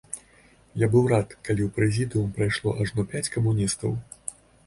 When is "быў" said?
0.95-1.03